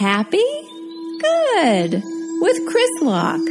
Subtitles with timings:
[0.00, 0.42] Happy?
[1.20, 2.02] Good.
[2.40, 3.46] With Chris Locke.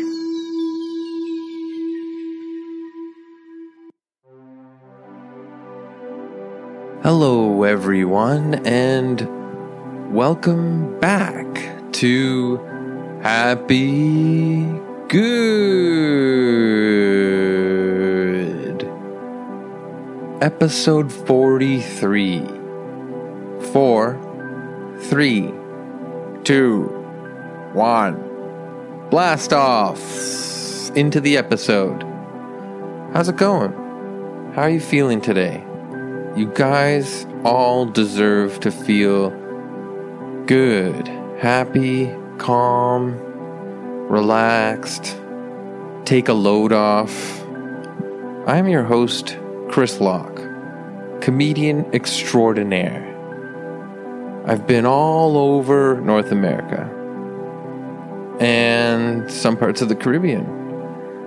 [7.03, 9.21] Hello, everyone, and
[10.11, 11.45] welcome back
[11.91, 12.57] to
[13.21, 14.63] Happy
[15.07, 15.69] Good.
[20.41, 22.41] Episode 43.
[23.71, 24.17] Four,
[25.01, 25.53] three,
[26.49, 26.81] two,
[27.73, 28.15] one.
[29.11, 29.99] Blast off
[30.95, 32.01] into the episode.
[33.13, 33.71] How's it going?
[34.55, 35.63] How are you feeling today?
[36.35, 39.29] You guys all deserve to feel
[40.47, 41.07] good,
[41.37, 43.11] happy, calm,
[44.09, 45.21] relaxed,
[46.05, 47.43] take a load off.
[48.47, 49.37] I'm your host,
[49.69, 50.41] Chris Locke,
[51.21, 53.08] comedian extraordinaire.
[54.45, 56.89] I've been all over North America
[58.39, 60.45] and some parts of the Caribbean.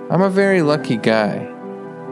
[0.09, 1.49] I'm a very lucky guy.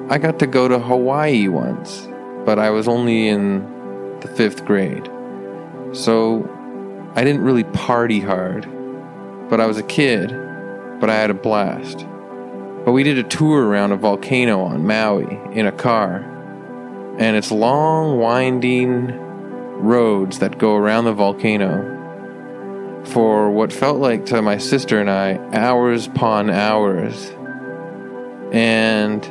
[0.09, 2.07] I got to go to Hawaii once
[2.45, 5.09] but I was only in the fifth grade.
[5.93, 6.49] So
[7.15, 8.67] I didn't really party hard,
[9.49, 10.29] but I was a kid,
[10.99, 12.05] but I had a blast.
[12.85, 16.17] But we did a tour around a volcano on Maui in a car,
[17.19, 19.09] and it's long, winding
[19.81, 21.99] roads that go around the volcano
[23.05, 27.31] for what felt like to my sister and I hours upon hours.
[28.51, 29.23] And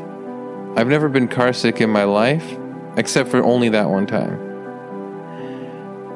[0.78, 2.58] I've never been carsick in my life,
[2.96, 4.48] except for only that one time.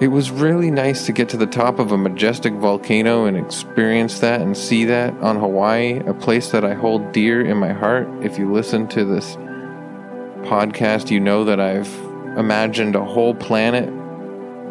[0.00, 4.18] It was really nice to get to the top of a majestic volcano and experience
[4.18, 8.08] that and see that on Hawaii, a place that I hold dear in my heart.
[8.20, 9.36] If you listen to this
[10.46, 11.92] podcast, you know that I've
[12.36, 13.88] imagined a whole planet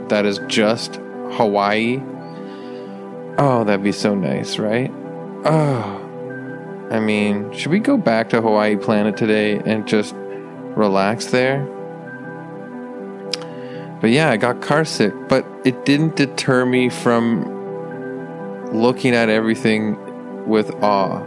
[0.10, 0.96] that is just
[1.32, 2.02] Hawaii.
[3.38, 4.92] Oh, that'd be so nice, right?
[5.46, 11.66] Oh, I mean, should we go back to Hawaii Planet today and just relax there?
[14.02, 17.46] But yeah, I got car sick, but it didn't deter me from
[18.74, 19.98] looking at everything
[20.48, 21.24] with awe.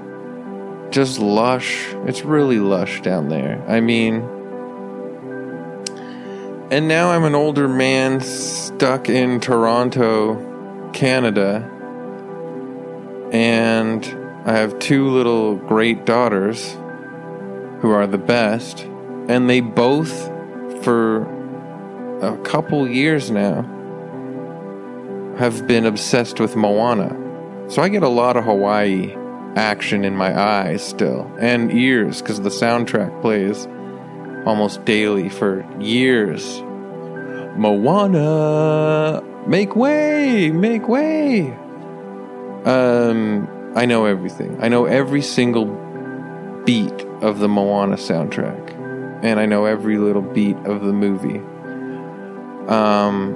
[0.91, 1.87] Just lush.
[2.07, 3.65] It's really lush down there.
[3.67, 4.29] I mean,
[6.71, 11.71] and now I'm an older man stuck in Toronto, Canada,
[13.33, 14.05] and
[14.45, 16.73] I have two little great daughters
[17.81, 18.81] who are the best,
[19.29, 20.13] and they both,
[20.83, 21.23] for
[22.21, 23.63] a couple years now
[25.39, 27.15] have been obsessed with Moana.
[27.69, 29.15] So I get a lot of Hawaii
[29.55, 33.69] action in my eyes still and ears because the soundtrack plays
[34.47, 36.63] almost daily for years.
[37.57, 41.51] Moana, make way, make way.
[42.65, 44.57] Um, I know everything.
[44.63, 45.67] I know every single
[46.65, 48.73] beat of the Moana soundtrack,
[49.25, 51.41] and I know every little beat of the movie.
[52.69, 53.35] Um,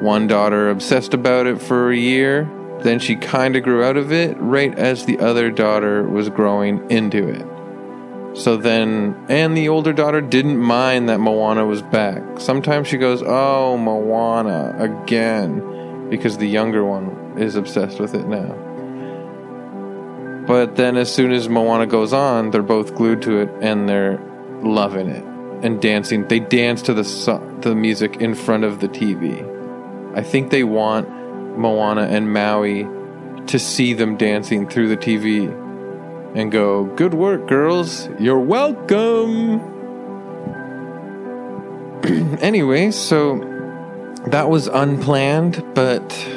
[0.00, 2.50] one daughter obsessed about it for a year.
[2.80, 6.90] Then she kind of grew out of it right as the other daughter was growing
[6.90, 7.46] into it.
[8.34, 12.22] So then, and the older daughter didn't mind that Moana was back.
[12.40, 18.56] Sometimes she goes, Oh, Moana, again, because the younger one is obsessed with it now.
[20.46, 24.18] But then, as soon as Moana goes on, they're both glued to it and they're
[24.62, 25.24] loving it
[25.62, 26.26] and dancing.
[26.26, 29.44] They dance to the so- the music in front of the TV.
[30.14, 31.08] I think they want
[31.56, 32.88] Moana and Maui
[33.46, 35.50] to see them dancing through the TV
[36.34, 38.08] and go, "Good work, girls.
[38.18, 39.60] You're welcome."
[42.40, 43.36] anyway, so
[44.26, 46.28] that was unplanned, but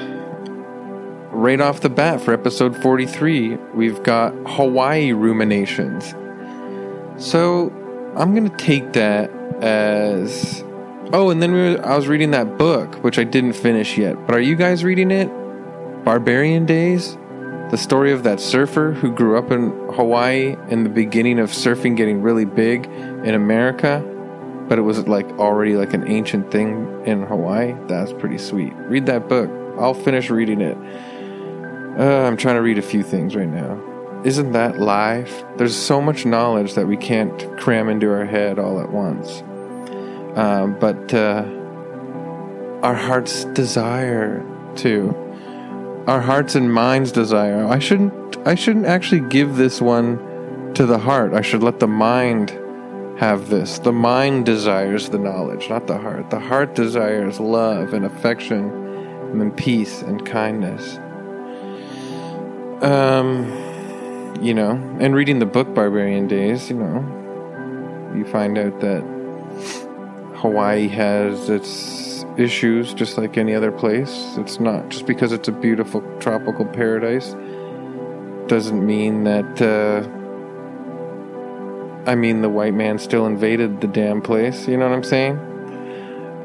[1.32, 6.14] right off the bat for episode 43, we've got Hawaii ruminations.
[7.18, 7.72] So
[8.16, 10.64] I'm going to take that as.
[11.14, 14.26] Oh, and then we were, I was reading that book, which I didn't finish yet.
[14.26, 15.28] But are you guys reading it?
[16.04, 17.18] Barbarian Days?
[17.76, 21.98] The story of that surfer who grew up in Hawaii in the beginning of surfing
[21.98, 24.02] getting really big in America,
[24.70, 27.76] but it was like already like an ancient thing in Hawaii.
[27.90, 28.72] That's pretty sweet.
[28.88, 29.50] Read that book.
[29.78, 30.78] I'll finish reading it.
[32.00, 33.78] Uh, I'm trying to read a few things right now.
[34.24, 35.44] Isn't that life?
[35.58, 39.42] There's so much knowledge that we can't cram into our head all at once.
[40.38, 41.44] Um, but uh,
[42.84, 44.46] our heart's desire
[44.78, 45.14] to,
[46.08, 47.66] our hearts and minds desire.
[47.66, 48.38] I shouldn't.
[48.48, 51.34] I shouldn't actually give this one to the heart.
[51.34, 52.52] I should let the mind
[53.18, 53.80] have this.
[53.80, 56.30] The mind desires the knowledge, not the heart.
[56.30, 58.70] The heart desires love and affection,
[59.42, 60.98] and peace and kindness.
[62.84, 63.46] Um,
[64.42, 69.02] you know, and reading the book Barbarian Days, you know, you find out that
[70.36, 72.05] Hawaii has its
[72.38, 74.36] issues just like any other place.
[74.38, 77.36] It's not just because it's a beautiful tropical paradise
[78.48, 80.04] doesn't mean that uh,
[82.10, 84.68] I mean the white man still invaded the damn place.
[84.68, 85.38] You know what I'm saying?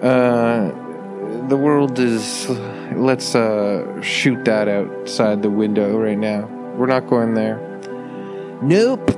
[0.02, 2.48] Uh, the world is.
[2.92, 6.46] Let's uh, shoot that outside the window right now.
[6.76, 7.58] We're not going there.
[8.62, 9.16] Nope.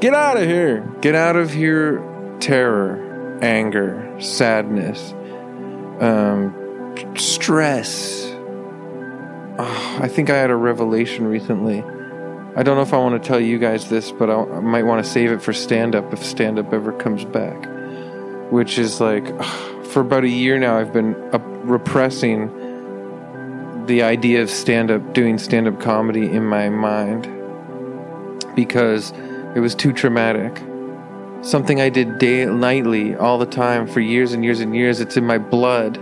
[0.00, 0.80] Get out of here.
[1.00, 2.02] Get out of here.
[2.40, 5.14] Terror, anger, sadness,
[6.00, 8.24] um, stress.
[9.58, 11.82] Oh, I think I had a revelation recently.
[12.56, 14.84] I don't know if I want to tell you guys this, but I, I might
[14.84, 17.68] want to save it for stand up if stand up ever comes back.
[18.50, 19.26] Which is like,
[19.86, 21.14] for about a year now, I've been
[21.66, 22.50] repressing
[23.86, 27.32] the idea of stand up, doing stand up comedy in my mind
[28.54, 29.12] because
[29.54, 30.62] it was too traumatic.
[31.46, 35.00] Something I did day nightly all the time for years and years and years.
[35.00, 35.96] It's in my blood.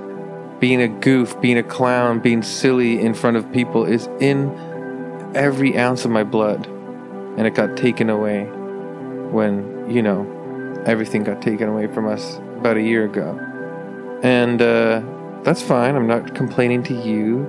[0.58, 4.50] Being a goof, being a clown, being silly in front of people is in
[5.34, 6.66] every ounce of my blood.
[7.36, 12.78] And it got taken away when, you know, everything got taken away from us about
[12.78, 13.38] a year ago.
[14.22, 15.02] And uh,
[15.42, 15.94] that's fine.
[15.94, 17.46] I'm not complaining to you.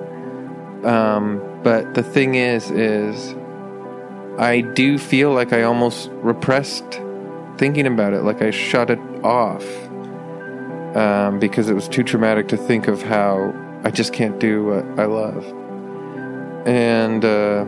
[0.84, 3.36] Um, but the thing is, is
[4.38, 7.00] I do feel like I almost repressed
[7.58, 9.66] thinking about it, like I shut it off
[10.96, 13.54] um, because it was too traumatic to think of how
[13.84, 15.46] I just can't do what I love.
[16.66, 17.66] And uh,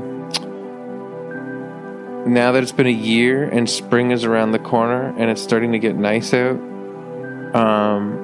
[2.25, 5.74] now that it's been a year and spring is around the corner and it's starting
[5.74, 6.57] to get nice out,
[7.56, 8.24] um,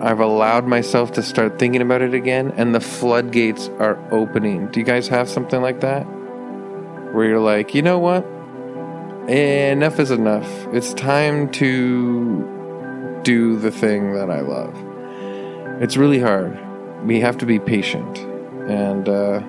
[0.00, 4.66] I've allowed myself to start thinking about it again, and the floodgates are opening.
[4.68, 6.02] Do you guys have something like that?
[7.14, 8.26] Where you're like, you know what?
[9.28, 10.48] Enough is enough.
[10.72, 14.72] It's time to do the thing that I love.
[15.82, 16.56] It's really hard.
[17.04, 18.18] We have to be patient.
[18.68, 19.42] And uh,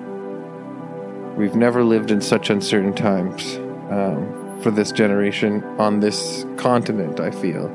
[1.36, 3.54] we've never lived in such uncertain times
[3.88, 7.66] um, for this generation on this continent, I feel.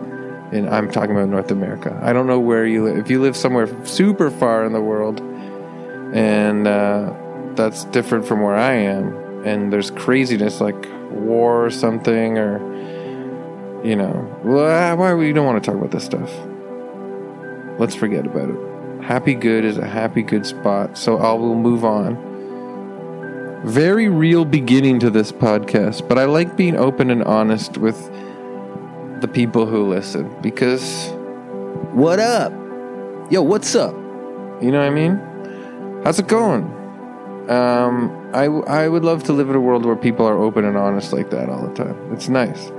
[0.52, 1.98] And I'm talking about North America.
[2.04, 2.98] I don't know where you live.
[2.98, 5.22] If you live somewhere super far in the world,
[6.14, 7.14] and uh,
[7.56, 12.60] that's different from where I am, and there's craziness like war or something, or
[13.84, 14.12] you know,
[14.44, 16.32] why we don't want to talk about this stuff.
[17.80, 19.04] Let's forget about it.
[19.04, 22.32] Happy good is a happy good spot, so I will move on.
[23.66, 27.98] Very real beginning to this podcast, but I like being open and honest with
[29.22, 31.10] the people who listen because
[31.92, 32.52] what up?
[33.32, 33.94] Yo, what's up?
[34.62, 36.02] You know what I mean?
[36.04, 36.83] How's it going?
[37.50, 40.78] Um, I, I would love to live in a world where people are open and
[40.78, 42.14] honest like that all the time.
[42.14, 42.72] It's nice.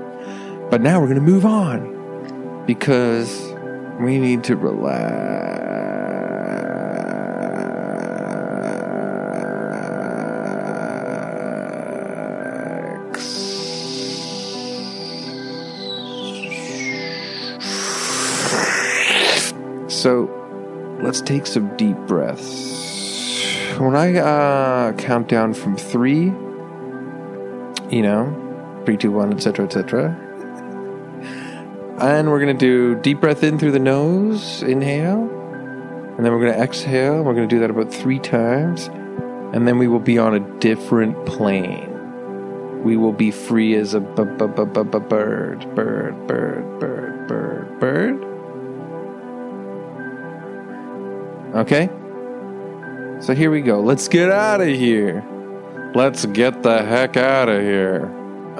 [0.71, 3.53] But now we're going to move on because
[4.01, 5.55] we need to relax.
[19.89, 20.29] So
[21.03, 22.64] let's take some deep breaths.
[23.79, 26.27] When I uh, count down from three,
[27.95, 30.21] you know, three, two, one, etc., etc.
[32.01, 35.29] And we're going to do deep breath in through the nose, inhale.
[36.17, 37.25] And then we're going to exhale.
[37.25, 38.87] We're going to do that about three times.
[39.53, 41.91] And then we will be on a different plane.
[42.85, 47.29] We will be free as a b- b- b- b- b- bird, bird, bird, bird,
[47.29, 48.25] bird, bird.
[51.57, 51.91] Okay?
[53.21, 53.81] So here we go.
[53.81, 55.25] Let's get out of here.
[55.95, 58.07] Let's get the heck out of here.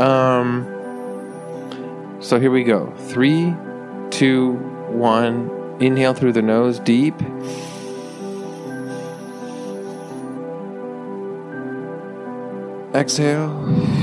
[0.01, 0.71] Um.
[2.21, 2.93] So here we go.
[2.97, 3.55] Three,
[4.11, 4.53] two,
[4.89, 5.51] one.
[5.81, 7.15] Inhale through the nose deep.
[12.95, 13.94] Exhale.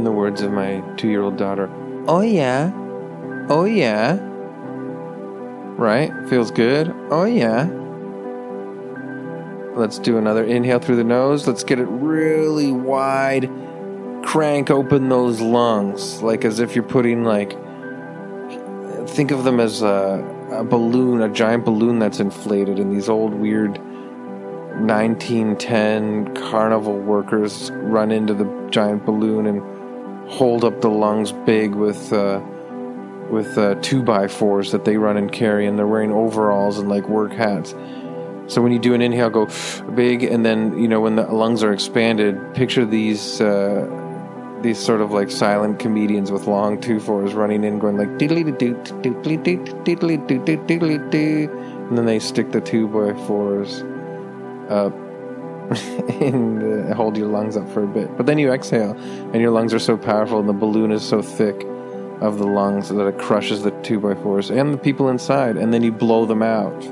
[0.00, 1.68] In the words of my two year old daughter,
[2.08, 2.72] Oh, yeah.
[3.50, 4.18] Oh, yeah.
[5.76, 6.10] Right?
[6.26, 6.90] Feels good.
[7.10, 7.68] Oh, yeah.
[9.76, 11.46] Let's do another inhale through the nose.
[11.46, 13.50] Let's get it really wide.
[14.24, 17.50] Crank open those lungs, like as if you're putting, like,
[19.06, 23.34] think of them as a, a balloon, a giant balloon that's inflated in these old
[23.34, 23.76] weird
[24.80, 29.79] 1910 carnival workers run into the giant balloon and
[30.30, 32.40] hold up the lungs big with uh,
[33.30, 36.88] with uh, two by fours that they run and carry, and they're wearing overalls and
[36.88, 37.74] like work hats.
[38.46, 39.48] So when you do an inhale, go
[39.94, 43.86] big, and then you know when the lungs are expanded, picture these uh,
[44.62, 48.44] these sort of like silent comedians with long two fours running in, going like diddly
[48.58, 51.50] doo diddly doo diddly doo diddly doo,
[51.88, 53.82] and then they stick the two by fours
[54.68, 54.94] up
[56.20, 58.16] and uh, hold your lungs up for a bit.
[58.16, 58.92] But then you exhale,
[59.32, 61.64] and your lungs are so powerful, and the balloon is so thick
[62.20, 65.72] of the lungs that it crushes the two by fours and the people inside, and
[65.72, 66.84] then you blow them out.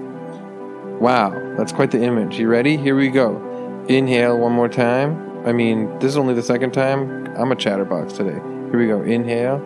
[1.01, 2.39] Wow, that's quite the image.
[2.39, 2.77] You ready?
[2.77, 3.85] Here we go.
[3.89, 5.47] Inhale one more time.
[5.47, 7.27] I mean, this is only the second time.
[7.37, 8.41] I'm a chatterbox today.
[8.71, 9.03] Here we go.
[9.03, 9.63] Inhale.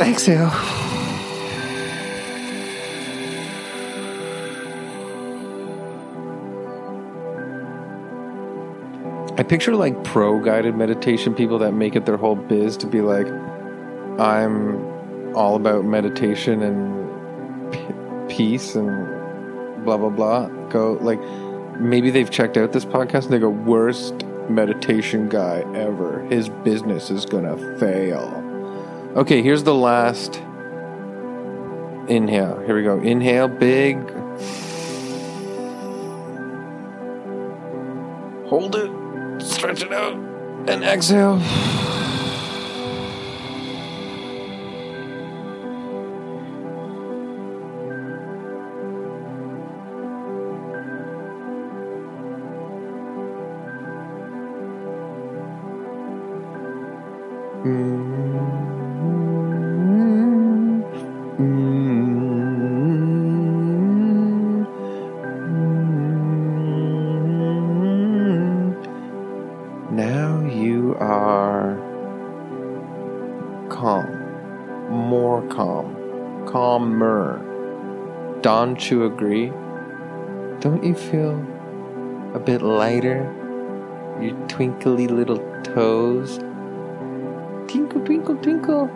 [0.00, 1.01] Exhale.
[9.42, 13.00] I picture like pro guided meditation people that make it their whole biz to be
[13.00, 13.26] like,
[14.20, 20.46] I'm all about meditation and p- peace and blah, blah, blah.
[20.68, 21.20] Go, like,
[21.80, 26.20] maybe they've checked out this podcast and they go, worst meditation guy ever.
[26.28, 28.22] His business is going to fail.
[29.16, 30.36] Okay, here's the last
[32.06, 32.62] inhale.
[32.64, 33.00] Here we go.
[33.00, 33.98] Inhale, big.
[38.46, 39.01] Hold it
[39.62, 40.14] stretch it out,
[40.68, 41.36] and exhale.
[57.64, 58.31] Now
[78.72, 79.48] Don't you agree?
[80.60, 81.34] Don't you feel
[82.32, 83.20] a bit lighter?
[84.18, 86.38] Your twinkly little toes
[87.68, 88.86] twinkle, twinkle, twinkle,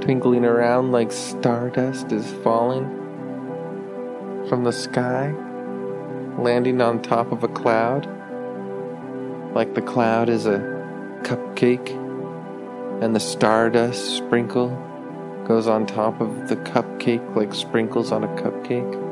[0.00, 2.86] twinkling around like stardust is falling
[4.48, 5.34] from the sky,
[6.38, 8.06] landing on top of a cloud
[9.52, 10.60] like the cloud is a
[11.24, 11.90] cupcake
[13.02, 14.68] and the stardust sprinkle
[15.44, 19.07] goes on top of the cupcake like sprinkles on a cupcake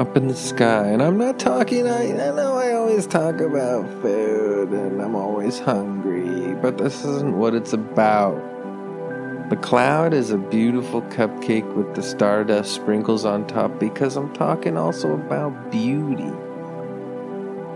[0.00, 3.88] up in the sky and i'm not talking I, I know i always talk about
[4.02, 8.34] food and i'm always hungry but this isn't what it's about
[9.50, 14.76] the cloud is a beautiful cupcake with the stardust sprinkles on top because i'm talking
[14.76, 16.32] also about beauty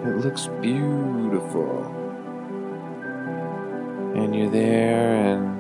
[0.05, 1.83] it looks beautiful.
[4.15, 5.59] And you're there and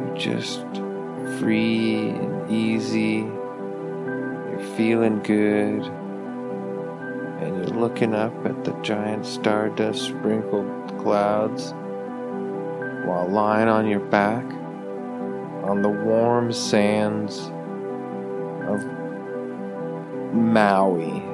[0.00, 0.64] you're just
[1.38, 3.20] free and easy.
[4.60, 5.84] You're feeling good.
[7.40, 11.72] And you're looking up at the giant stardust sprinkled clouds
[13.06, 14.44] while lying on your back
[15.64, 17.38] on the warm sands
[18.68, 18.84] of
[20.34, 21.30] Maui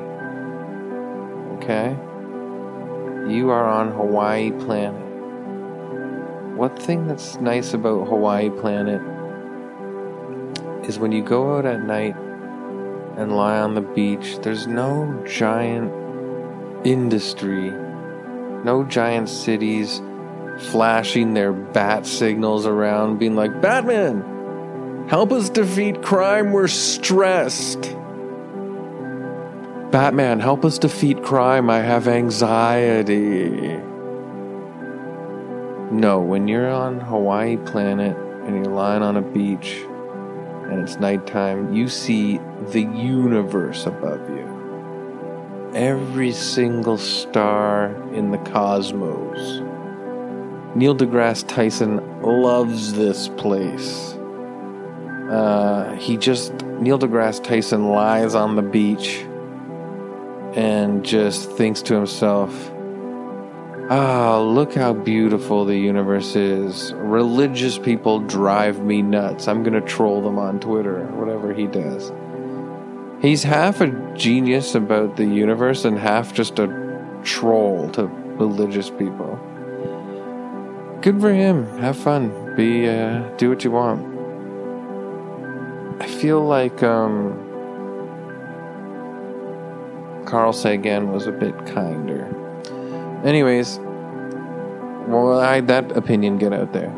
[1.66, 1.96] okay?
[3.28, 5.02] You are on Hawaii Planet.
[6.56, 9.02] One thing that's nice about Hawaii Planet
[10.88, 12.14] is when you go out at night
[13.16, 15.92] and lie on the beach, there's no giant
[16.86, 17.70] industry,
[18.64, 20.02] no giant cities
[20.58, 27.96] flashing their bat signals around, being like, Batman, help us defeat crime, we're stressed.
[29.90, 31.70] Batman, help us defeat crime.
[31.70, 33.78] I have anxiety.
[35.90, 39.85] No, when you're on Hawaii planet and you're lying on a beach
[40.70, 42.38] and it's nighttime, you see
[42.70, 45.70] the universe above you.
[45.74, 49.60] Every single star in the cosmos.
[50.74, 54.12] Neil deGrasse Tyson loves this place.
[55.30, 59.24] Uh, he just, Neil deGrasse Tyson lies on the beach
[60.54, 62.72] and just thinks to himself,
[63.88, 66.92] Ah, look how beautiful the universe is.
[66.94, 69.46] Religious people drive me nuts.
[69.46, 72.10] I'm going to troll them on Twitter, whatever he does.
[73.22, 76.66] He's half a genius about the universe and half just a
[77.22, 79.38] troll to religious people.
[81.00, 81.64] Good for him.
[81.78, 82.56] Have fun.
[82.56, 84.04] Be uh, do what you want.
[86.02, 87.38] I feel like um,
[90.26, 92.45] Carl Sagan was a bit kinder.
[93.26, 93.78] Anyways,
[95.08, 96.90] well, I that opinion get out there.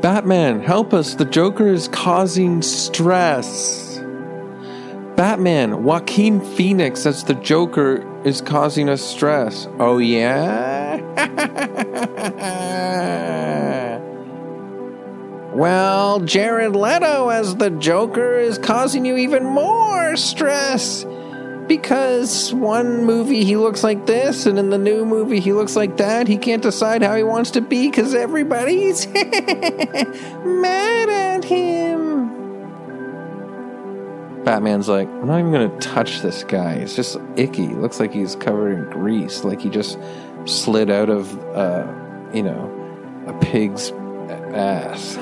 [0.00, 1.14] Batman, help us!
[1.16, 3.98] The Joker is causing stress.
[5.16, 9.68] Batman, Joaquin Phoenix as the Joker is causing us stress.
[9.78, 10.96] Oh, yeah?
[15.52, 21.04] well, Jared Leto as the Joker is causing you even more stress.
[21.68, 25.98] Because one movie he looks like this, and in the new movie he looks like
[25.98, 26.26] that.
[26.26, 29.06] He can't decide how he wants to be because everybody's
[30.44, 32.38] mad at him.
[34.44, 36.74] Batman's like, I'm not even gonna touch this guy.
[36.76, 37.68] It's just icky.
[37.68, 39.98] Looks like he's covered in grease, like he just
[40.46, 41.86] slid out of, uh,
[42.32, 42.74] you know,
[43.26, 43.92] a pig's
[44.54, 45.18] ass.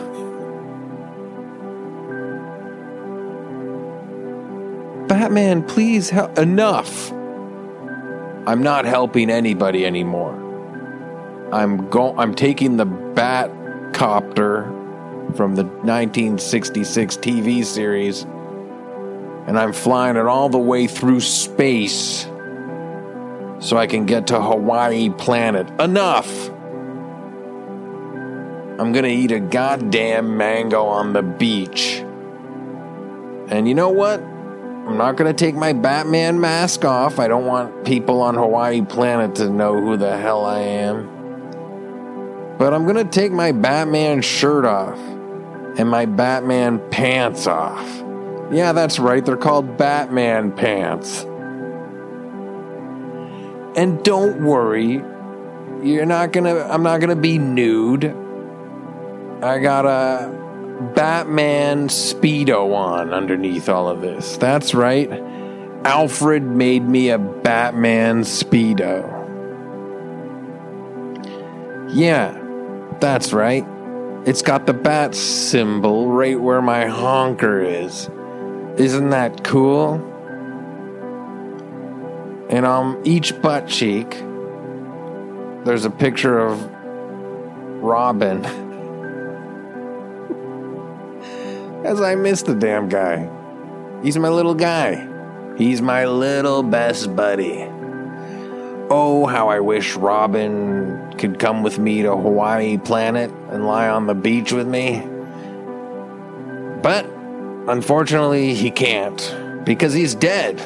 [5.27, 6.39] Batman, please help.
[6.39, 7.11] Enough.
[8.47, 10.37] I'm not helping anybody anymore.
[11.53, 12.17] I'm go.
[12.17, 13.51] I'm taking the Bat
[13.93, 14.63] Copter
[15.35, 18.23] from the 1966 TV series
[19.49, 22.23] and I'm flying it all the way through space
[23.59, 25.69] so I can get to Hawaii planet.
[25.81, 26.51] Enough!
[28.79, 32.05] I'm gonna eat a goddamn mango on the beach.
[33.49, 34.23] And you know what?
[34.87, 37.19] I'm not gonna take my Batman mask off.
[37.19, 42.57] I don't want people on Hawaii planet to know who the hell I am.
[42.57, 44.97] But I'm gonna take my Batman shirt off
[45.77, 47.85] and my Batman pants off.
[48.53, 49.27] Yeah, that's right.
[49.27, 51.25] They're called Batman pants.
[53.77, 55.03] And don't worry,
[55.83, 58.05] you're not gonna, I'm not gonna be nude.
[59.43, 60.46] I got a
[60.81, 64.37] Batman Speedo on underneath all of this.
[64.37, 65.11] That's right.
[65.85, 69.13] Alfred made me a Batman Speedo.
[71.95, 72.37] Yeah,
[73.01, 73.65] that's right.
[74.27, 78.11] It's got the bat symbol right where my honker is.
[78.77, 79.95] Isn't that cool?
[82.51, 84.11] And on each butt cheek,
[85.65, 86.71] there's a picture of
[87.83, 88.45] Robin.
[91.87, 93.31] As I miss the damn guy.
[94.03, 95.09] He's my little guy.
[95.57, 97.67] He's my little best buddy.
[98.91, 104.07] Oh, how I wish Robin could come with me to Hawaii Planet and lie on
[104.07, 105.01] the beach with me.
[106.83, 107.07] But
[107.69, 110.61] Unfortunately, he can't because he's dead.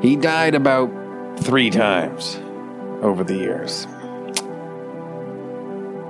[0.00, 0.88] He died about
[1.40, 2.36] three times
[3.02, 3.88] over the years.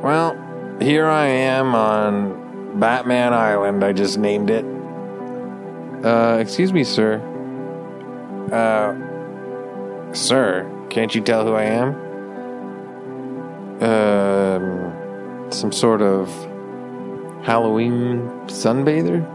[0.02, 0.36] Well,
[0.78, 2.41] here I am on
[2.74, 3.84] Batman Island.
[3.84, 4.64] I just named it.
[6.04, 7.20] Uh, excuse me, sir.
[8.50, 8.94] Uh,
[10.12, 11.94] sir, can't you tell who I am?
[13.82, 16.28] Um, some sort of
[17.44, 19.26] Halloween sunbather?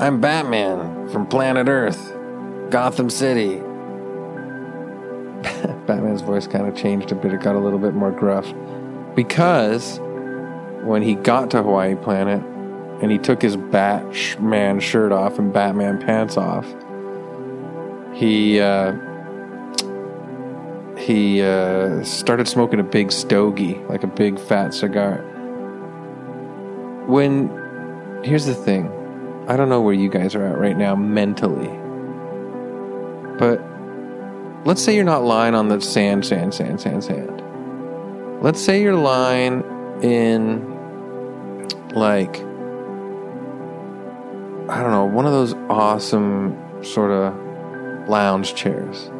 [0.00, 2.14] I'm Batman from planet Earth,
[2.70, 3.56] Gotham City.
[5.86, 7.32] Batman's voice kind of changed a bit.
[7.34, 8.50] It got a little bit more gruff.
[9.14, 9.98] Because
[10.82, 12.42] when he got to Hawaii Planet
[13.02, 16.66] and he took his Batman shirt off and Batman pants off,
[18.14, 18.92] he uh,
[20.96, 25.18] he uh, started smoking a big stogie, like a big fat cigar.
[27.06, 27.48] When
[28.22, 28.92] here's the thing
[29.48, 31.76] I don't know where you guys are at right now mentally.
[33.38, 33.60] But
[34.66, 37.42] let's say you're not lying on the sand, sand, sand, sand, sand.
[38.42, 39.64] Let's say you're lying
[40.02, 40.66] in
[41.94, 42.36] like
[44.68, 49.10] I don't know, one of those awesome sort of lounge chairs.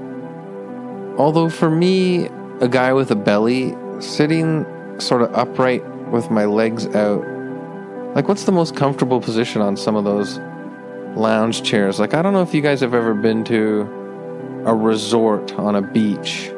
[1.19, 2.27] Although for me,
[2.61, 4.65] a guy with a belly sitting
[5.01, 7.25] sort of upright with my legs out
[8.15, 10.39] like, what's the most comfortable position on some of those
[11.17, 12.01] lounge chairs?
[12.01, 13.83] Like, I don't know if you guys have ever been to
[14.67, 16.51] a resort on a beach,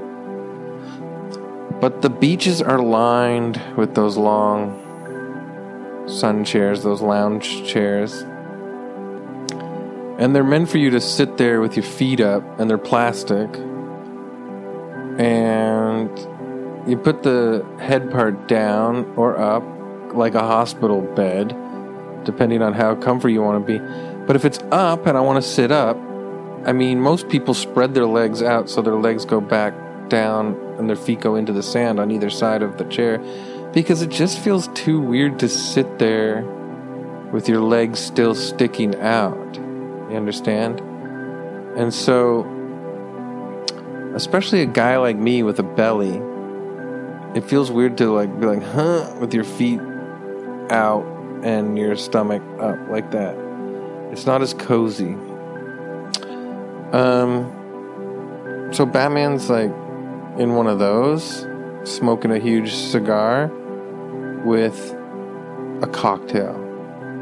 [1.82, 4.78] but the beaches are lined with those long
[6.06, 8.22] sun chairs, those lounge chairs.
[10.16, 13.52] And they're meant for you to sit there with your feet up, and they're plastic.
[15.18, 16.08] And
[16.88, 19.64] you put the head part down or up,
[20.14, 21.48] like a hospital bed,
[22.22, 23.84] depending on how comfy you want to be.
[24.24, 25.96] But if it's up and I want to sit up,
[26.64, 29.74] I mean, most people spread their legs out so their legs go back
[30.12, 33.18] down and their feet go into the sand on either side of the chair
[33.72, 36.42] because it just feels too weird to sit there
[37.32, 39.56] with your legs still sticking out.
[39.56, 40.80] You understand?
[41.78, 42.44] And so,
[44.14, 46.20] especially a guy like me with a belly,
[47.34, 49.80] it feels weird to like be like, huh, with your feet
[50.70, 51.06] out
[51.42, 53.34] and your stomach up like that.
[54.12, 55.14] It's not as cozy.
[56.92, 59.72] Um, so Batman's like
[60.38, 61.46] in one of those,
[61.84, 63.50] smoking a huge cigar
[64.44, 64.94] with
[65.82, 66.54] a cocktail.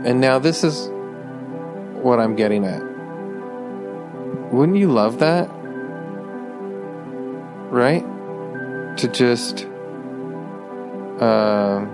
[0.05, 0.89] And now this is
[2.03, 2.83] what I'm getting at.
[4.53, 5.49] Wouldn't you love that?
[7.71, 8.05] Right?
[8.99, 9.67] To just.
[11.21, 11.85] Uh,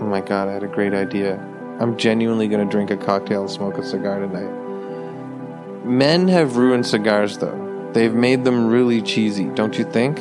[0.00, 1.40] oh my god, I had a great idea.
[1.80, 5.84] I'm genuinely going to drink a cocktail and smoke a cigar tonight.
[5.84, 7.71] Men have ruined cigars, though.
[7.92, 10.18] They've made them really cheesy, don't you think?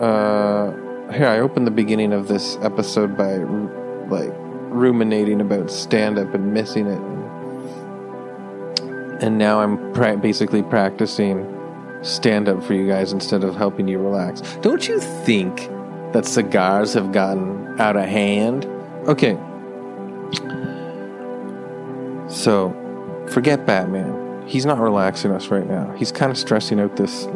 [0.00, 0.72] Uh,
[1.12, 4.32] here, I opened the beginning of this episode by like
[4.70, 7.00] ruminating about stand up and missing it.
[9.22, 11.48] And now I'm pra- basically practicing
[12.02, 14.40] stand up for you guys instead of helping you relax.
[14.56, 15.68] Don't you think
[16.12, 18.66] that cigars have gotten out of hand?
[19.06, 19.38] Okay.
[22.28, 22.74] So,
[23.30, 24.21] forget Batman.
[24.52, 25.90] He's not relaxing us right now.
[25.96, 27.26] He's kind of stressing out this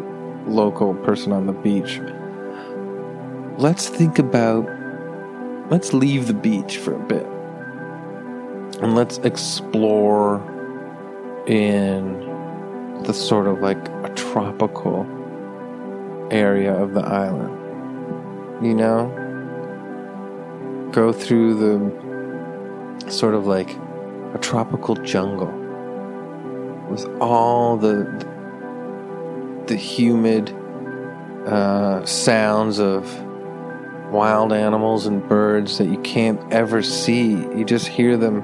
[0.47, 1.99] local person on the beach.
[3.57, 4.69] Let's think about.
[5.71, 7.25] Let's leave the beach for a bit.
[8.83, 10.43] And let's explore
[11.47, 12.21] in
[13.05, 15.07] the sort of like a tropical
[16.31, 17.57] area of the island.
[18.63, 19.09] You know?
[20.93, 23.71] Go through the sort of like
[24.35, 25.66] a tropical jungle
[26.88, 28.05] with all the
[29.66, 30.51] the humid
[31.46, 33.22] uh, sounds of
[34.12, 37.31] wild animals and birds that you can't ever see.
[37.31, 38.42] You just hear them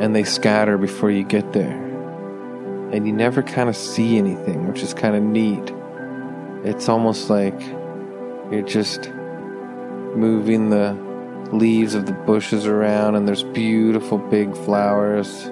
[0.00, 1.78] and they scatter before you get there.
[2.92, 5.72] And you never kind of see anything, which is kind of neat.
[6.64, 7.58] It's almost like
[8.50, 9.08] you're just
[10.16, 10.92] moving the
[11.52, 15.50] leaves of the bushes around, and there's beautiful big flowers.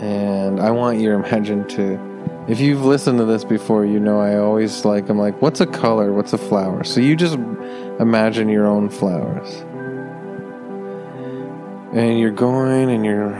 [0.00, 2.10] And I want your imagination to.
[2.48, 5.66] If you've listened to this before, you know I always like, I'm like, what's a
[5.66, 6.12] color?
[6.12, 6.84] What's a flower?
[6.84, 7.34] So you just
[8.00, 9.48] imagine your own flowers.
[11.94, 13.38] And you're going and you're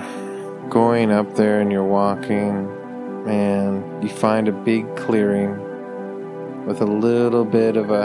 [0.68, 2.68] going up there and you're walking
[3.26, 5.56] and you find a big clearing
[6.66, 8.04] with a little bit of a,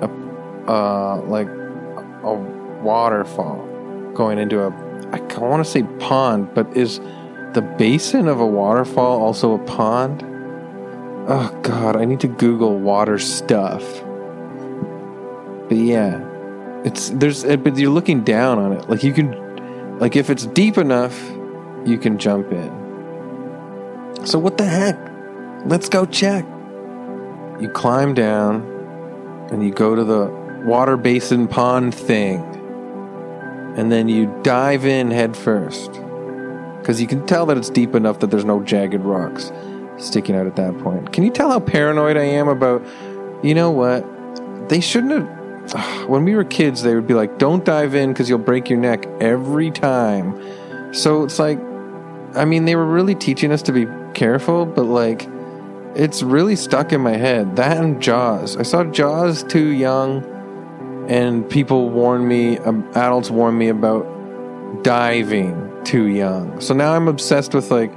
[0.00, 2.34] a uh, like a
[2.82, 3.66] waterfall
[4.14, 4.70] going into a
[5.12, 7.00] I want to say pond, but is
[7.54, 10.22] the basin of a waterfall also a pond?
[11.28, 13.82] Oh god, I need to Google water stuff.
[15.68, 16.24] But yeah,
[16.84, 18.88] it's there's eh, but you're looking down on it.
[18.88, 21.20] Like you can like if it's deep enough,
[21.84, 24.24] you can jump in.
[24.24, 24.98] So what the heck?
[25.66, 26.44] Let's go check.
[27.60, 28.62] You climb down
[29.50, 30.26] and you go to the
[30.64, 32.40] water basin pond thing.
[33.76, 36.00] And then you dive in head first.
[36.88, 39.52] Because you can tell that it's deep enough that there's no jagged rocks
[39.98, 41.12] sticking out at that point.
[41.12, 42.82] Can you tell how paranoid I am about,
[43.44, 44.06] you know what?
[44.70, 46.08] They shouldn't have.
[46.08, 48.78] When we were kids, they would be like, don't dive in because you'll break your
[48.78, 50.94] neck every time.
[50.94, 51.58] So it's like,
[52.34, 55.28] I mean, they were really teaching us to be careful, but like,
[55.94, 57.56] it's really stuck in my head.
[57.56, 58.56] That and Jaws.
[58.56, 60.24] I saw Jaws too young,
[61.06, 64.06] and people warned me, um, adults warned me about
[64.82, 66.60] diving too young.
[66.60, 67.90] So now I'm obsessed with like,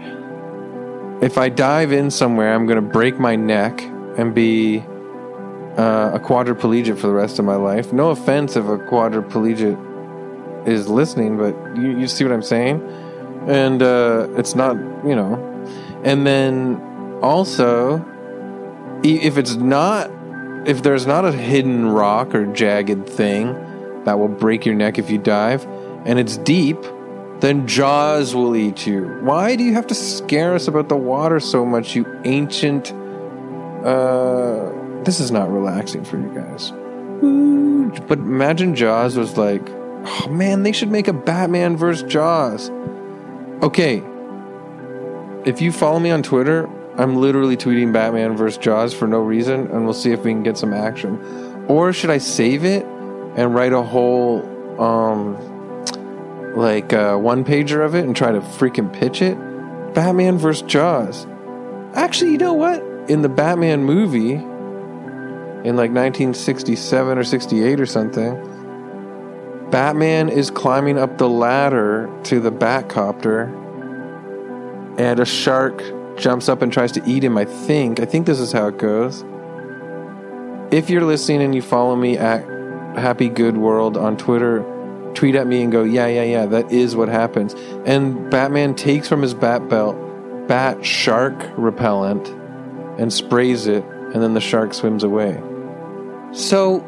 [1.21, 3.81] if I dive in somewhere, I'm going to break my neck
[4.17, 4.79] and be
[5.77, 7.91] uh, a quadriplegic for the rest of my life.
[7.91, 9.77] No offense if a quadriplegic
[10.65, 12.81] is listening, but you, you see what I'm saying?
[13.47, 15.35] And uh, it's not, you know.
[16.05, 16.81] And then
[17.21, 17.97] also,
[19.03, 20.09] if it's not,
[20.65, 23.53] if there's not a hidden rock or jagged thing
[24.05, 25.65] that will break your neck if you dive,
[26.05, 26.77] and it's deep,
[27.41, 29.07] then Jaws will eat you.
[29.21, 32.93] Why do you have to scare us about the water so much, you ancient.
[33.83, 34.71] Uh,
[35.03, 36.71] this is not relaxing for you guys.
[38.07, 42.69] But imagine Jaws was like, oh man, they should make a Batman versus Jaws.
[43.63, 44.03] Okay,
[45.45, 49.61] if you follow me on Twitter, I'm literally tweeting Batman versus Jaws for no reason,
[49.71, 51.65] and we'll see if we can get some action.
[51.67, 52.85] Or should I save it
[53.35, 54.43] and write a whole,
[54.79, 55.35] um,
[56.55, 59.35] like uh, one pager of it and try to freaking pitch it?
[59.93, 61.27] Batman versus Jaws.
[61.93, 62.91] Actually, you know what?
[63.07, 71.17] in the Batman movie in like 1967 or 68 or something, Batman is climbing up
[71.17, 73.49] the ladder to the Batcopter,
[74.99, 75.81] and a shark
[76.17, 77.37] jumps up and tries to eat him.
[77.37, 77.99] I think.
[77.99, 79.23] I think this is how it goes.
[80.71, 82.43] If you're listening and you follow me at
[82.97, 84.63] Happy Good World on Twitter,
[85.13, 87.53] tweet at me and go, yeah, yeah, yeah, that is what happens.
[87.85, 89.97] And Batman takes from his bat belt
[90.47, 92.27] bat shark repellent
[92.99, 95.41] and sprays it, and then the shark swims away.
[96.33, 96.85] So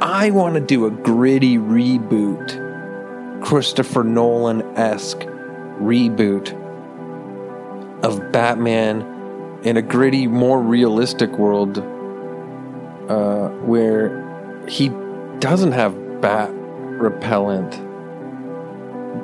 [0.00, 5.20] I want to do a gritty reboot, Christopher Nolan esque
[5.78, 6.58] reboot
[8.02, 9.02] of Batman
[9.62, 11.78] in a gritty, more realistic world
[13.08, 14.88] uh, where he
[15.38, 16.50] doesn't have bat
[17.02, 17.72] repellent.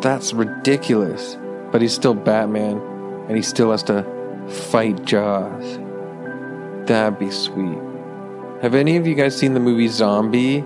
[0.03, 1.37] That's ridiculous.
[1.71, 2.79] But he's still Batman,
[3.29, 4.05] and he still has to
[4.71, 5.79] fight Jaws.
[6.87, 7.79] That'd be sweet.
[8.63, 10.65] Have any of you guys seen the movie Zombie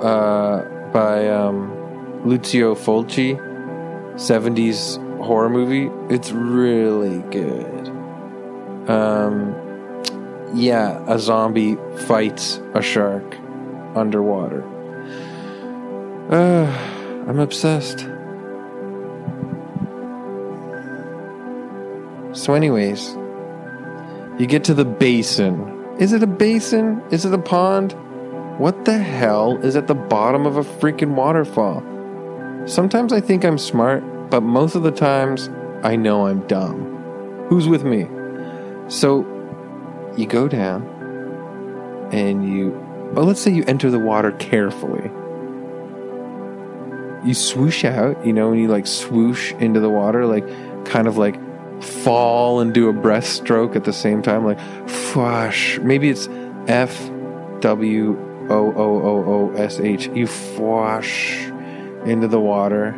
[0.00, 3.38] uh, by um, Lucio Fulci?
[4.14, 5.90] 70s horror movie.
[6.12, 7.88] It's really good.
[8.88, 9.54] Um,
[10.54, 11.76] yeah, a zombie
[12.06, 13.36] fights a shark
[13.94, 14.64] underwater.
[16.30, 16.66] Uh,
[17.26, 18.00] I'm obsessed.
[22.38, 23.16] So, anyways,
[24.38, 25.96] you get to the basin.
[25.98, 27.02] Is it a basin?
[27.10, 27.96] Is it a pond?
[28.58, 31.82] What the hell is at the bottom of a freaking waterfall?
[32.66, 35.48] Sometimes I think I'm smart, but most of the times
[35.82, 37.46] I know I'm dumb.
[37.48, 38.06] Who's with me?
[38.88, 39.20] So,
[40.14, 40.86] you go down
[42.12, 42.72] and you,
[43.14, 45.10] well, let's say you enter the water carefully.
[47.24, 50.46] You swoosh out, you know, and you like swoosh into the water, like
[50.84, 51.38] kind of like
[51.82, 55.78] fall and do a breaststroke at the same time, like fwash.
[55.82, 56.28] Maybe it's
[56.66, 57.10] F
[57.60, 58.16] W
[58.50, 60.06] O O O O S H.
[60.14, 61.46] You fwash
[62.06, 62.88] into the water,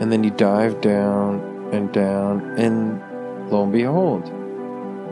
[0.00, 1.40] and then you dive down
[1.72, 3.02] and down, and
[3.50, 4.24] lo and behold,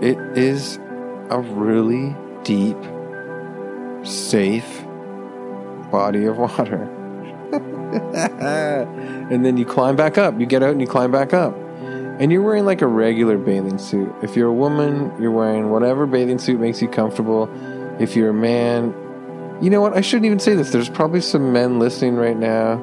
[0.03, 0.79] it is
[1.31, 2.77] a really deep,
[4.05, 4.85] safe
[5.91, 6.89] body of water.
[9.31, 10.39] and then you climb back up.
[10.39, 11.57] You get out and you climb back up.
[12.19, 14.15] And you're wearing like a regular bathing suit.
[14.23, 17.51] If you're a woman, you're wearing whatever bathing suit makes you comfortable.
[18.01, 18.95] If you're a man,
[19.61, 19.97] you know what?
[19.97, 20.71] I shouldn't even say this.
[20.71, 22.75] There's probably some men listening right now.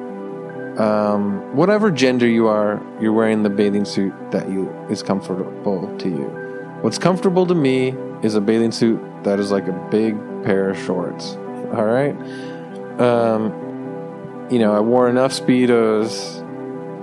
[0.78, 6.08] Um, whatever gender you are, you're wearing the bathing suit that you is comfortable to
[6.08, 6.78] you.
[6.80, 10.78] What's comfortable to me is a bathing suit that is like a big pair of
[10.78, 11.36] shorts.
[11.74, 12.16] All right.
[13.00, 13.52] Um,
[14.52, 16.40] you know, I wore enough speedos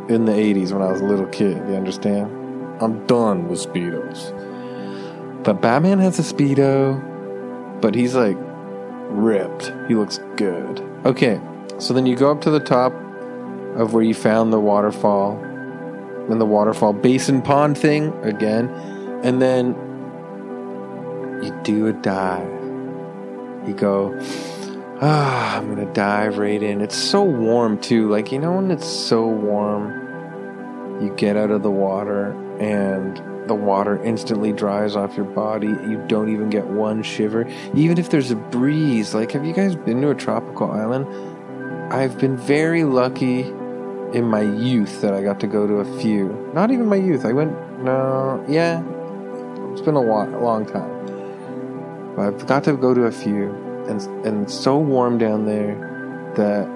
[0.08, 1.58] in the 80s when I was a little kid.
[1.68, 2.32] You understand?
[2.80, 4.34] I'm done with Speedos.
[5.44, 8.38] But Batman has a Speedo, but he's like
[9.10, 9.74] ripped.
[9.88, 10.80] He looks good.
[11.06, 11.42] Okay,
[11.80, 12.94] so then you go up to the top
[13.76, 15.38] of where you found the waterfall
[16.30, 18.70] and the waterfall basin pond thing again,
[19.24, 19.70] and then
[21.44, 22.48] you do a dive.
[23.68, 24.18] You go,
[25.02, 26.82] ah, I'm gonna dive right in.
[26.82, 28.10] It's so warm too.
[28.10, 30.08] Like, you know, when it's so warm
[31.02, 35.68] you get out of the water and the water instantly dries off your body.
[35.68, 37.48] You don't even get one shiver.
[37.74, 41.08] Even if there's a breeze, like, have you guys been to a tropical island?
[41.92, 43.42] I've been very lucky
[44.14, 46.52] in my youth that I got to go to a few.
[46.54, 47.26] Not even my youth.
[47.26, 48.84] I went, no, yeah,
[49.72, 52.16] it's been a, while, a long time.
[52.16, 53.69] But I've got to go to a few.
[53.89, 55.75] And, and so warm down there
[56.36, 56.67] that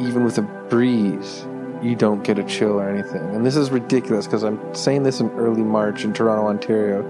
[0.00, 1.46] even with a breeze,
[1.82, 3.22] you don't get a chill or anything.
[3.34, 7.08] And this is ridiculous because I'm saying this in early March in Toronto, Ontario,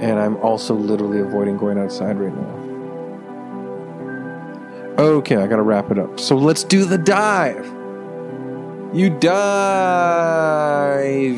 [0.00, 2.58] and I'm also literally avoiding going outside right now.
[4.98, 6.20] Okay, I gotta wrap it up.
[6.20, 7.66] So let's do the dive.
[8.94, 10.30] You dive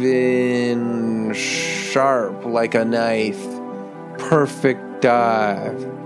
[0.03, 3.43] in sharp like a knife.
[4.19, 6.04] Perfect dive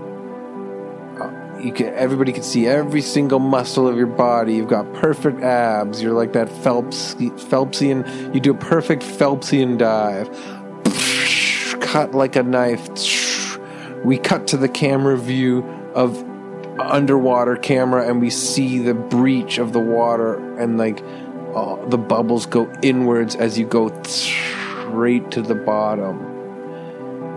[1.61, 4.55] you can everybody can see every single muscle of your body.
[4.55, 6.01] You've got perfect abs.
[6.01, 8.33] You're like that Phelps Phelpsian.
[8.33, 10.29] You do a perfect Phelpsian dive.
[11.81, 13.57] Cut like a knife.
[14.03, 16.23] We cut to the camera view of
[16.79, 21.03] underwater camera, and we see the breach of the water, and like
[21.53, 26.19] uh, the bubbles go inwards as you go straight to the bottom,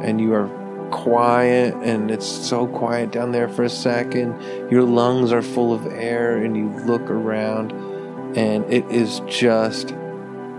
[0.02, 0.62] and you are
[0.92, 4.40] quiet and it's so quiet down there for a second.
[4.70, 7.72] Your lungs are full of air and you look around
[8.37, 9.94] and it is just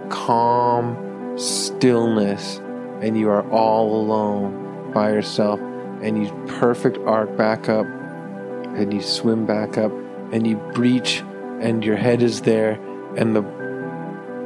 [0.10, 2.60] calm stillness
[3.02, 9.02] and you are all alone by yourself, and you perfect arc back up, and you
[9.02, 9.92] swim back up,
[10.32, 11.22] and you breach,
[11.60, 12.80] and your head is there,
[13.18, 13.42] and the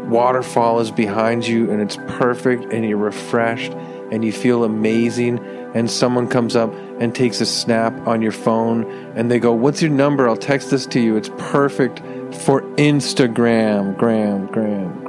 [0.09, 3.73] waterfall is behind you, and it's perfect, and you're refreshed,
[4.11, 5.37] and you feel amazing,
[5.73, 9.81] and someone comes up and takes a snap on your phone, and they go, What's
[9.81, 10.27] your number?
[10.27, 11.15] I'll text this to you.
[11.15, 11.99] It's perfect
[12.35, 13.97] for Instagram.
[13.97, 15.07] Gram, gram, gram.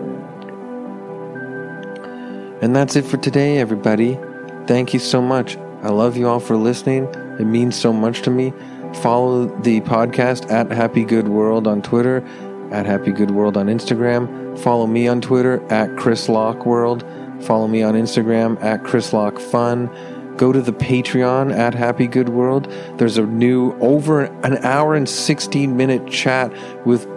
[2.61, 4.19] And that's it for today, everybody.
[4.67, 5.57] Thank you so much.
[5.83, 7.05] I love you all for listening.
[7.39, 8.53] It means so much to me.
[8.95, 12.25] Follow the podcast at Happy Good World on Twitter,
[12.73, 14.59] at Happy Good World on Instagram.
[14.59, 17.05] Follow me on Twitter at Chris Locke World.
[17.43, 19.89] Follow me on Instagram at Chris Locke Fun.
[20.39, 22.73] Go to the Patreon at Happy Good World.
[22.97, 26.53] There's a new over an hour and 16 minute chat
[26.87, 27.09] with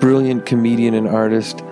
[0.00, 1.62] brilliant comedian and artist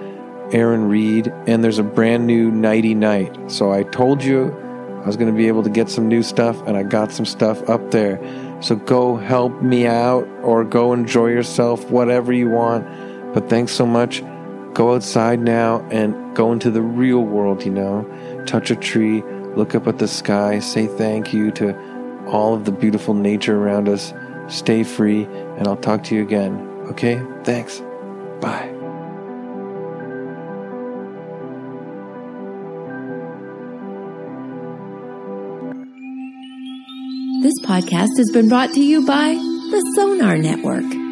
[0.53, 3.51] Aaron Reed, and there's a brand new Nighty Night.
[3.51, 4.55] So I told you
[5.03, 7.25] I was going to be able to get some new stuff, and I got some
[7.25, 8.21] stuff up there.
[8.61, 12.87] So go help me out or go enjoy yourself, whatever you want.
[13.33, 14.23] But thanks so much.
[14.75, 18.07] Go outside now and go into the real world, you know.
[18.47, 19.23] Touch a tree,
[19.56, 21.76] look up at the sky, say thank you to
[22.26, 24.12] all of the beautiful nature around us.
[24.48, 25.24] Stay free,
[25.56, 26.56] and I'll talk to you again.
[26.90, 27.20] Okay?
[27.44, 27.80] Thanks.
[28.40, 28.74] Bye.
[37.42, 41.08] This podcast has been brought to you by the Sonar Network.